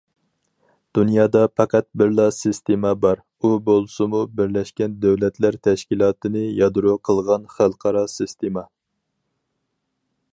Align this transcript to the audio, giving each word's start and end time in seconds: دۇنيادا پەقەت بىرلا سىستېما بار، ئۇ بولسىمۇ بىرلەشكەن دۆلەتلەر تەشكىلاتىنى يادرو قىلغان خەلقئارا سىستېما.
دۇنيادا 0.97 1.41
پەقەت 1.59 1.85
بىرلا 2.01 2.23
سىستېما 2.37 2.93
بار، 3.03 3.21
ئۇ 3.45 3.51
بولسىمۇ 3.67 4.23
بىرلەشكەن 4.39 4.95
دۆلەتلەر 5.05 5.61
تەشكىلاتىنى 5.69 6.45
يادرو 6.63 6.97
قىلغان 7.09 7.49
خەلقئارا 7.59 8.07
سىستېما. 8.19 8.69